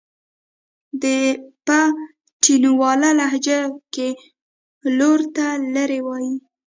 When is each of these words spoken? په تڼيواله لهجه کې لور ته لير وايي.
په 1.65 1.79
تڼيواله 2.43 3.09
لهجه 3.19 3.59
کې 3.93 4.07
لور 4.97 5.19
ته 5.35 5.45
لير 5.73 5.91
وايي. 6.05 6.33